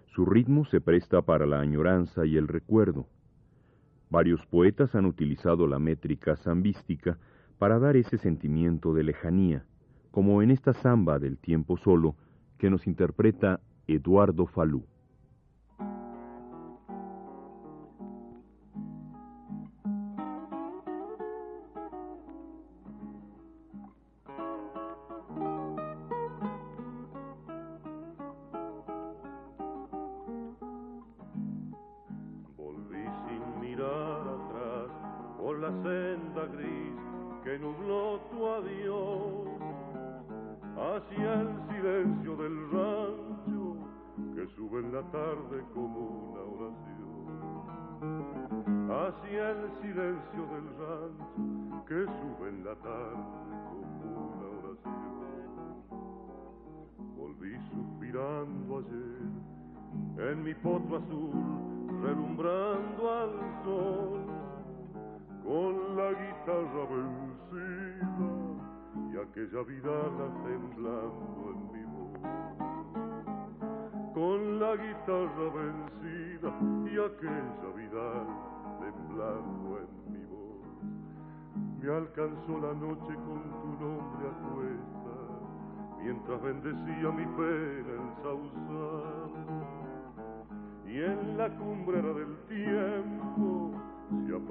Su 0.07 0.25
ritmo 0.25 0.65
se 0.65 0.81
presta 0.81 1.21
para 1.21 1.45
la 1.45 1.61
añoranza 1.61 2.25
y 2.25 2.39
el 2.39 2.49
recuerdo. 2.49 3.07
Varios 4.09 4.47
poetas 4.47 4.95
han 4.95 5.05
utilizado 5.05 5.67
la 5.67 5.79
métrica 5.79 6.37
zambística 6.37 7.19
para 7.59 7.79
dar 7.79 7.99
ese 7.99 8.17
sentimiento 8.17 8.95
de 8.95 9.03
lejanía, 9.03 9.67
como 10.11 10.41
en 10.41 10.51
esta 10.51 10.73
samba 10.73 11.19
del 11.19 11.37
tiempo 11.37 11.77
solo 11.77 12.17
que 12.57 12.71
nos 12.71 12.87
interpreta 12.87 13.61
Eduardo 13.87 14.47
Falú. 14.47 14.87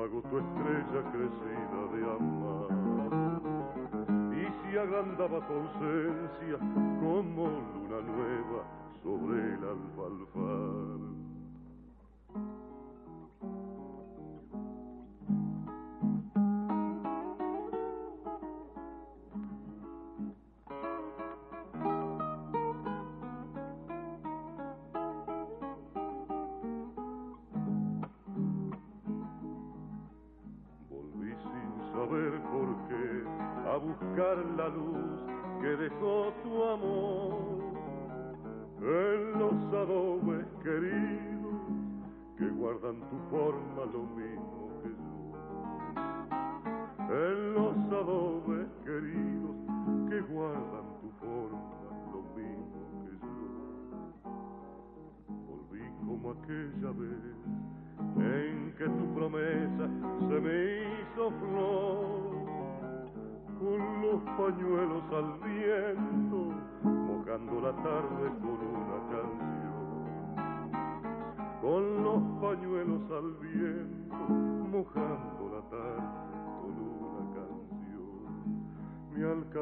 Apagó 0.02 0.22
tu 0.24 0.38
estrella 0.40 1.02
crecida 1.12 1.80
de 1.94 2.02
amar 2.16 2.70
y 4.34 4.72
se 4.72 4.80
agrandaba 4.80 5.46
tu 5.46 5.54
ausencia 5.54 6.58
como 7.00 7.48
luna 7.48 8.02
nueva 8.02 8.62
sobre 9.04 9.38
el 9.54 9.64
alfalfar. 9.64 11.11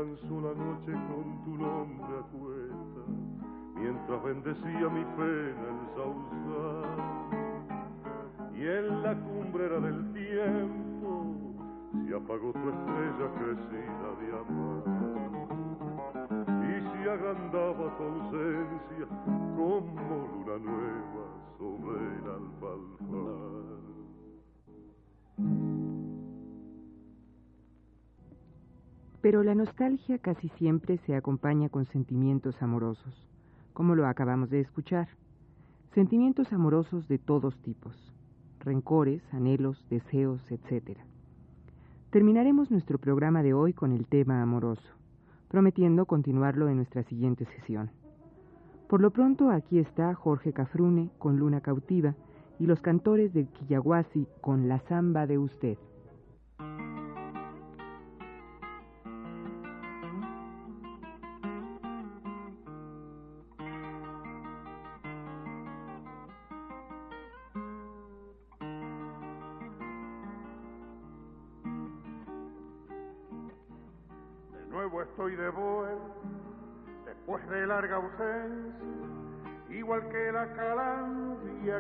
La 0.10 0.53
noche 0.55 0.91
con 0.91 1.43
tu 1.43 1.55
nombre 1.55 2.18
a 2.18 2.24
cuesta, 2.34 3.01
mientras 3.76 4.24
bendecía 4.24 4.89
mi 4.89 5.05
pena 5.16 5.66
el 5.70 5.82
sausal. 5.95 7.30
Y 8.55 8.62
en 8.66 9.03
la 9.03 9.14
cumbrera 9.16 9.80
del 9.80 10.12
tiempo, 10.14 11.36
se 12.07 12.16
apagó 12.16 12.51
tu 12.53 12.70
estrella 12.70 13.28
crecida 13.38 14.10
de 14.20 14.28
amor 14.39 14.84
y 16.64 16.82
se 16.82 17.10
agrandaba 17.10 17.97
tu 17.97 18.03
ausencia 18.03 19.05
como 19.55 20.28
luna 20.34 20.57
nueva 20.57 21.26
sobre 21.57 21.97
el 22.18 22.26
alfalfar. 22.26 23.78
Pero 29.22 29.43
la 29.43 29.53
nostalgia 29.53 30.17
casi 30.17 30.47
siempre 30.57 30.97
se 31.05 31.15
acompaña 31.15 31.70
con 31.70 31.86
sentimientos 31.86 32.61
amorosos, 32.61 33.28
como 33.74 33.95
lo 33.95 34.07
acabamos 34.07 34.49
de 34.49 34.61
escuchar. 34.61 35.09
Sentimientos 35.93 36.53
amorosos 36.53 37.07
de 37.07 37.17
todos 37.17 37.57
tipos, 37.61 37.95
rencores, 38.59 39.22
anhelos, 39.34 39.84
deseos, 39.89 40.39
etcétera. 40.49 41.03
Terminaremos 42.11 42.72
nuestro 42.72 42.97
programa 42.97 43.43
de 43.43 43.53
hoy 43.53 43.74
con 43.74 43.91
el 43.91 44.05
tema 44.05 44.41
amoroso, 44.41 44.89
prometiendo 45.49 46.05
continuarlo 46.05 46.70
en 46.70 46.78
nuestra 46.78 47.03
siguiente 47.03 47.45
sesión. 47.45 47.91
Por 48.88 49.01
lo 49.01 49.11
pronto 49.11 49.51
aquí 49.51 49.80
está 49.80 50.15
Jorge 50.15 50.53
Cafrune 50.53 51.09
con 51.20 51.38
Luna 51.38 51.61
Cautiva 51.61 52.15
y 52.57 52.65
los 52.67 52.82
cantores 52.82 53.34
de 53.34 53.45
Quillaguasi 53.45 54.28
con 54.41 54.67
La 54.67 54.80
Zamba 54.80 55.28
de 55.28 55.38
Usted. 55.38 55.78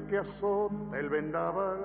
Que 0.09 0.17
azota 0.17 0.97
el 0.97 1.09
vendaval. 1.09 1.77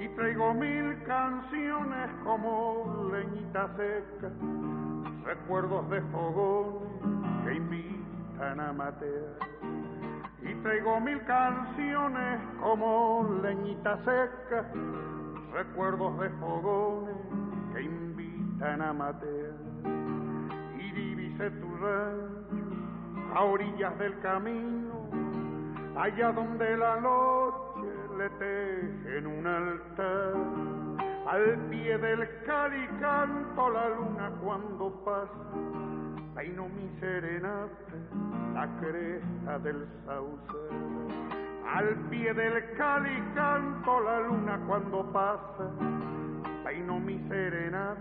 Y 0.00 0.08
traigo 0.16 0.54
mil 0.54 1.02
canciones 1.04 2.10
como 2.24 3.10
leñita 3.12 3.68
seca, 3.76 4.30
recuerdos 5.24 5.88
de 5.90 6.00
fogones 6.12 6.88
que 7.44 7.54
invitan 7.54 8.60
a 8.60 8.72
matear. 8.72 9.38
Y 10.42 10.54
traigo 10.62 11.00
mil 11.00 11.22
canciones 11.24 12.40
como 12.60 13.40
leñita 13.42 13.96
seca, 13.98 14.66
recuerdos 15.52 16.18
de 16.20 16.28
fogones 16.30 17.16
que 17.72 17.82
invitan 17.82 18.82
a 18.82 18.92
matear 18.92 19.64
tu 21.50 21.76
rancho 21.76 22.44
a 23.34 23.44
orillas 23.44 23.98
del 23.98 24.18
camino, 24.20 25.03
allá 25.96 26.32
donde 26.32 26.76
la 26.76 27.00
noche 27.00 27.88
le 28.18 28.28
teje 28.30 29.18
en 29.18 29.26
un 29.26 29.46
altar. 29.46 30.34
Al 31.26 31.58
pie 31.70 31.96
del 31.98 32.28
cali 32.44 32.86
canto 33.00 33.70
la 33.70 33.88
luna 33.88 34.30
cuando 34.42 34.90
pasa, 35.04 35.30
peino 36.34 36.68
mi 36.68 36.90
serenata, 37.00 37.70
la 38.52 38.68
cresta 38.80 39.58
del 39.60 39.86
sauce. 40.04 40.58
Al 41.66 41.96
pie 42.10 42.34
del 42.34 42.74
cali 42.76 43.22
canto 43.34 44.00
la 44.00 44.20
luna 44.20 44.60
cuando 44.66 45.02
pasa, 45.12 45.70
peino 46.62 46.98
mi 46.98 47.18
serenata, 47.28 48.00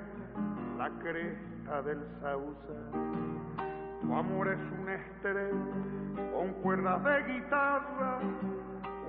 la 0.78 0.90
cresta 1.00 1.82
del 1.84 2.06
sauce. 2.20 3.63
Tu 4.04 4.14
amor 4.14 4.48
es 4.50 4.60
un 4.80 4.90
estrella 4.90 6.34
con 6.34 6.54
cuerdas 6.62 7.04
de 7.04 7.34
guitarra, 7.34 8.20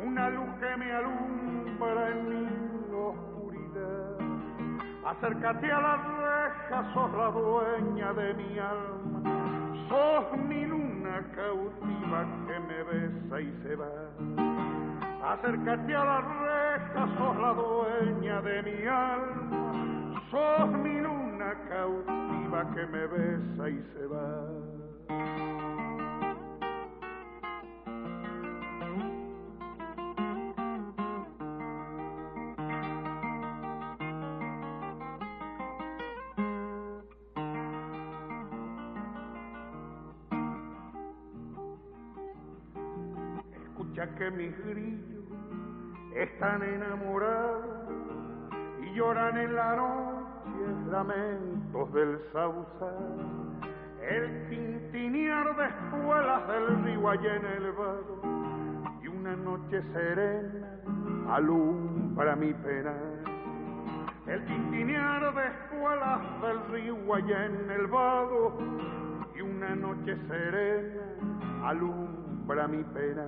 una 0.03 0.30
luz 0.30 0.49
que 0.61 0.76
me 0.76 0.92
alumbra 0.92 2.11
en 2.11 2.28
mi 2.28 2.95
oscuridad. 2.95 4.18
Acércate 5.05 5.72
a 5.72 5.80
la 5.80 5.97
reja, 5.97 6.95
sos 6.95 7.12
la 7.12 7.30
dueña 7.30 8.12
de 8.12 8.34
mi 8.34 8.59
alma, 8.59 9.84
sos 9.88 10.38
mi 10.49 10.64
luna 10.64 11.22
cautiva 11.34 12.26
que 12.47 12.61
me 12.61 12.82
besa 12.84 13.40
y 13.40 13.53
se 13.62 13.76
va. 13.76 15.32
Acércate 15.34 15.95
a 15.95 16.05
la 16.05 16.20
reja, 16.20 17.18
sos 17.18 17.36
la 17.36 17.53
dueña 17.53 18.40
de 18.42 18.62
mi 18.62 18.86
alma 18.86 19.55
sos 20.34 20.68
mi 20.82 21.01
luna 21.01 21.55
cautiva 21.68 22.74
que 22.74 22.86
me 22.86 23.07
besa 23.07 23.68
y 23.68 23.82
se 23.95 24.07
va. 24.07 24.74
Que 44.19 44.31
mis 44.31 44.57
grillos 44.65 45.25
están 46.15 46.63
enamorados 46.63 47.65
y 48.83 48.95
lloran 48.95 49.37
en 49.39 49.55
la 49.55 49.77
noche 49.77 50.05
lamentos 50.91 51.93
del 51.93 52.19
sausal. 52.33 53.43
El 54.09 54.49
tintinear 54.49 55.57
de 55.57 55.65
espuelas 55.67 56.49
del 56.49 56.85
río 56.85 57.09
allá 57.09 57.37
en 57.37 57.47
el 57.47 57.73
vado 57.73 58.21
y 59.03 59.09
una 59.09 59.37
noche 59.37 59.83
serena 59.93 60.79
alumbra 61.31 62.37
mi 62.37 62.53
pena. 62.55 62.95
El 64.27 64.45
tintinear 64.47 65.35
de 65.35 65.47
espuelas 65.47 66.21
del 66.43 66.73
río 66.73 67.15
allá 67.15 67.47
en 67.47 67.71
el 67.71 67.87
vado 67.87 68.59
y 69.35 69.41
una 69.41 69.75
noche 69.75 70.17
serena 70.29 71.69
alumbra 71.69 72.69
mi 72.69 72.83
pena 72.85 73.27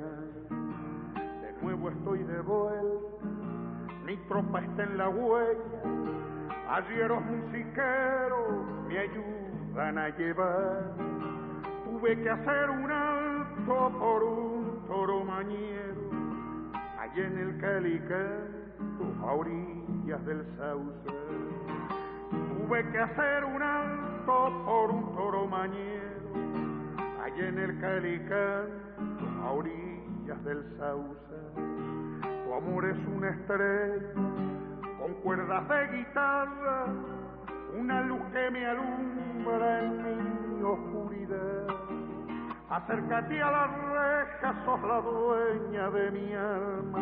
nuevo 1.63 1.91
estoy 1.91 2.23
de 2.23 2.41
vuelta, 2.43 3.27
mi 4.05 4.17
tropa 4.29 4.61
está 4.61 4.85
en 4.85 4.99
la 4.99 5.09
huella, 5.09 5.61
arrieros 6.69 7.25
musiqueros 7.25 8.87
me 8.89 8.99
ayudan 8.99 9.46
a 9.79 10.09
llevar. 10.17 10.95
Tuve 11.85 12.23
que 12.23 12.31
hacer 12.31 12.71
un 12.71 12.91
alto 12.91 13.99
por 13.99 14.23
un 14.25 14.87
toro 14.87 15.25
mañero, 15.25 16.11
allá 16.99 17.27
en 17.27 17.39
el 17.39 17.61
Calicanto, 17.61 19.27
a 19.27 19.33
orillas 19.33 20.25
del 20.25 20.47
Sauce. 20.57 21.11
Tuve 22.31 22.91
que 22.91 22.99
hacer 22.99 23.45
un 23.45 23.63
alto 23.63 24.65
por 24.65 24.91
un 24.91 25.15
toro 25.15 25.47
mañero, 25.47 27.23
allá 27.23 27.49
en 27.49 27.59
el 27.59 27.79
Calicanto, 27.79 29.27
a 29.43 29.51
orillas 29.51 30.45
del 30.45 30.65
Sauce 30.79 31.27
amor 32.57 32.87
es 32.87 32.97
una 33.15 33.29
estrella 33.31 34.13
con 34.99 35.13
cuerdas 35.23 35.69
de 35.69 35.99
guitarra, 35.99 36.87
una 37.79 38.01
luz 38.03 38.23
que 38.33 38.51
me 38.51 38.67
alumbra 38.67 39.83
en 39.83 40.57
mi 40.57 40.63
oscuridad. 40.63 41.67
Acércate 42.71 43.43
a 43.43 43.51
la 43.51 43.67
reja, 43.67 44.65
sos 44.65 44.83
la 44.83 45.01
dueña 45.01 45.91
de 45.91 46.11
mi 46.11 46.35
alma, 46.35 46.99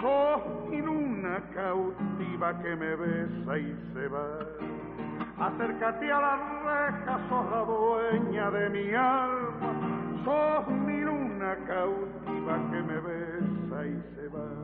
sos 0.00 0.68
mi 0.70 0.80
luna 0.80 1.42
cautiva 1.54 2.58
que 2.62 2.76
me 2.76 2.96
besa 2.96 3.58
y 3.58 3.76
se 3.92 4.08
va. 4.08 4.38
Acércate 5.38 6.12
a 6.12 6.20
la 6.20 6.36
reja, 6.64 7.28
sos 7.28 7.50
la 7.50 7.64
dueña 7.64 8.50
de 8.50 8.70
mi 8.70 8.94
alma, 8.94 10.24
sos 10.24 10.68
mi 10.68 11.00
luna 11.00 11.56
cautiva 11.66 12.70
que 12.70 12.82
me 12.82 13.00
besa 13.00 13.86
y 13.86 14.02
se 14.14 14.28
va. 14.28 14.63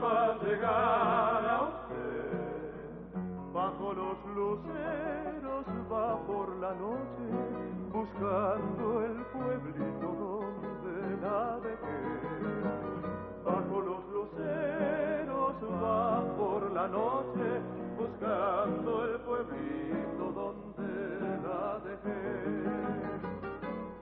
Los 4.35 4.59
luceros 4.59 5.65
va 5.91 6.17
por 6.25 6.55
la 6.57 6.73
noche 6.75 7.25
buscando 7.91 9.03
el 9.03 9.25
pueblito 9.25 10.07
donde 10.07 11.17
navegué. 11.21 11.99
Bajo 13.43 13.81
los 13.81 14.05
luceros 14.07 15.55
va 15.83 16.23
por 16.37 16.71
la 16.71 16.87
noche 16.87 17.61
buscando 17.97 19.03
el 19.03 19.19
pueblito 19.19 20.31
donde 20.31 21.37
la 21.43 21.79
dejé. 21.83 22.23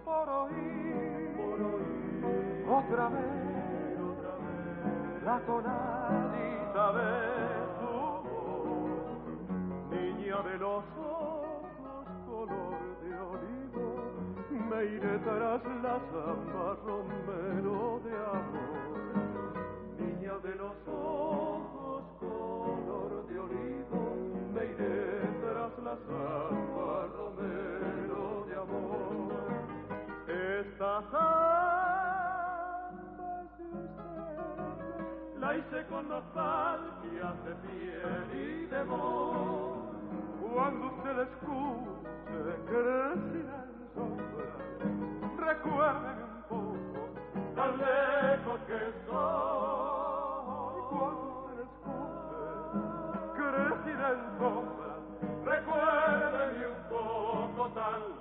Por 0.06 0.30
oír, 0.30 1.38
por 1.38 1.60
oír, 1.60 2.66
otra 2.70 3.10
vez, 3.10 4.00
otra 4.00 4.34
vez, 4.46 5.24
la 5.24 5.40
tonadita 5.40 6.92
vez 6.92 7.79
niña 10.40 10.52
de 10.52 10.58
los 10.58 10.84
ojos 10.98 12.06
color 12.26 12.80
de 13.02 13.14
olivo, 13.20 13.88
me 14.70 14.86
iré 14.86 15.20
tras 15.20 15.64
la 15.84 16.00
samba 16.12 16.78
romero 16.86 18.00
de 18.06 18.16
amor. 18.16 19.00
Niña 19.98 20.38
de 20.44 20.56
los 20.56 20.76
ojos 20.88 22.04
color 22.20 23.28
de 23.28 23.40
olivo, 23.40 24.16
me 24.54 24.66
iré 24.66 25.28
tras 25.42 25.78
la 25.84 25.96
samba 26.08 27.08
romero 27.18 28.46
de 28.48 28.56
amor. 28.56 29.34
Esta 30.28 31.02
samba 31.12 32.22
es 33.42 33.58
de 33.58 33.66
usted, 33.76 35.40
la 35.40 35.58
hice 35.58 35.86
con 35.90 36.08
nostalgia 36.08 37.34
de 37.46 37.56
piel 37.68 38.30
y 38.34 38.66
de 38.68 38.84
voz. 38.84 39.49
Cuando 40.54 40.92
se 41.04 41.14
la 41.14 41.24
escuche 41.24 42.54
crecer 42.66 43.46
en 43.46 43.70
sombra, 43.94 44.56
recuerden 45.38 46.18
un 46.24 46.42
poco 46.50 47.02
tan 47.56 47.72
lejos 47.78 48.60
que 48.68 48.80
soy. 49.08 50.78
Cuando 50.90 51.28
se 51.46 51.52
la 51.56 51.64
escuche 51.70 52.44
crecer 53.36 54.00
en 54.10 54.22
sombra, 54.40 54.94
recuerden 55.46 56.52
un 56.66 56.80
poco 56.90 57.62
tan 57.70 58.00
lejos. 58.00 58.19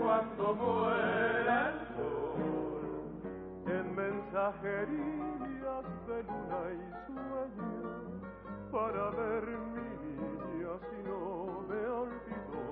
cuando 0.00 0.54
muera 0.54 1.70
el 1.70 1.78
sol. 1.96 2.84
En 3.66 3.94
mensajerías 3.94 5.84
de 6.06 6.22
luna 6.22 6.62
y 6.72 6.80
sueño 7.06 7.92
para 8.72 9.10
ver 9.10 9.44
mi 9.74 9.88
niña 10.06 10.72
si 10.88 10.98
no 11.08 11.20
me 11.68 11.82
olvidó. 11.86 12.66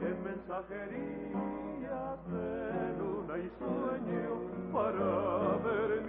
En 0.00 0.16
mensajerías 0.24 2.18
de 2.26 2.48
luna 2.98 3.34
y 3.38 3.50
sueño 3.58 4.32
para 4.72 5.10
ver 5.64 5.99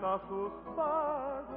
να 0.00 0.20
σου 0.28 0.52
πάρει 0.76 1.49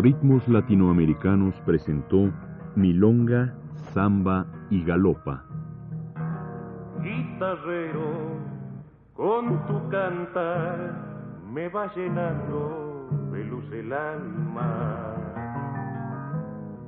Ritmos 0.00 0.48
Latinoamericanos 0.48 1.54
presentó 1.66 2.30
Milonga, 2.74 3.52
Samba 3.92 4.46
y 4.70 4.82
Galopa. 4.82 5.44
Guitarrero, 7.02 8.38
con 9.12 9.66
tu 9.66 9.88
cantar 9.90 10.94
me 11.52 11.68
va 11.68 11.92
llenando 11.94 13.08
de 13.30 13.44
luz 13.44 13.70
el 13.72 13.92
alma, 13.92 15.16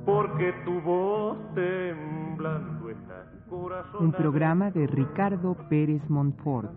porque 0.05 0.51
tu 0.65 0.81
voz 0.81 1.37
temblando 1.53 2.89
está 2.89 3.29
corazón. 3.47 4.05
Un 4.05 4.11
programa 4.11 4.71
de 4.71 4.87
Ricardo 4.87 5.55
Pérez 5.69 6.01
Montfort. 6.09 6.71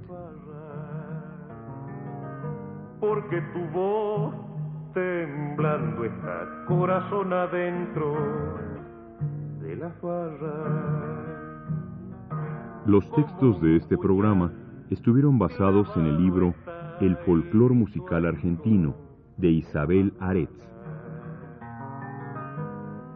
Porque 3.00 3.40
tu 3.54 3.60
voz 3.72 4.45
temblando 4.96 6.06
está 6.06 6.64
corazón 6.66 7.30
adentro 7.30 8.14
de 9.60 9.76
la 9.76 9.90
farra. 10.00 10.56
Los 12.86 13.04
textos 13.12 13.60
de 13.60 13.76
este 13.76 13.98
programa 13.98 14.50
estuvieron 14.88 15.38
basados 15.38 15.94
en 15.98 16.06
el 16.06 16.16
libro 16.16 16.54
El 17.02 17.14
folclor 17.26 17.74
musical 17.74 18.24
argentino 18.24 18.94
de 19.36 19.48
Isabel 19.48 20.14
Aretz. 20.18 20.66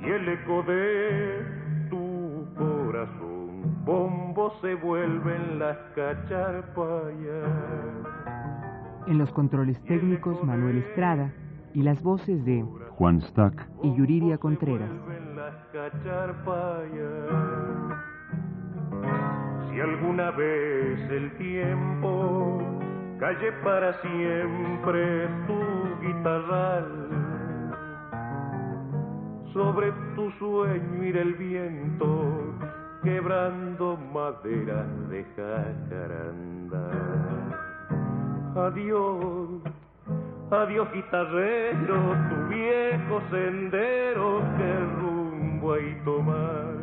Y 0.02 0.04
el 0.04 0.28
eco 0.28 0.62
de 0.64 1.46
tu 1.88 2.46
corazón, 2.58 3.84
bombo 3.86 4.52
se 4.60 4.74
vuelve 4.74 5.34
en 5.34 5.58
las 5.58 5.78
cacharpayas. 5.94 7.48
En 9.06 9.16
los 9.16 9.32
controles 9.32 9.82
técnicos 9.84 10.44
Manuel 10.44 10.76
Estrada 10.76 11.32
y 11.74 11.82
las 11.82 12.02
voces 12.02 12.44
de 12.44 12.64
Juan 12.96 13.20
Stack 13.20 13.68
y 13.82 13.94
Yuridia 13.94 14.38
Contreras. 14.38 14.90
En 15.16 15.36
las 15.36 15.54
cacharpayas. 15.72 16.90
Si 19.70 19.80
alguna 19.80 20.30
vez 20.32 21.10
el 21.10 21.36
tiempo 21.38 22.58
calle 23.18 23.52
para 23.64 23.92
siempre 24.02 25.28
tu 25.46 26.06
guitarral, 26.06 27.10
sobre 29.52 29.92
tu 30.14 30.30
sueño 30.32 31.04
irá 31.04 31.22
el 31.22 31.34
viento 31.34 32.54
quebrando 33.02 33.96
madera 34.12 34.86
de 35.08 35.24
jacaranda. 35.36 36.90
Adiós, 38.56 39.62
adiós 40.50 40.90
guitarrero, 40.92 42.16
tu 42.28 42.48
viejo 42.48 43.22
sendero 43.30 44.42
que 44.56 45.00
rumbo 45.00 45.72
hay 45.72 45.94
tomar. 46.04 46.79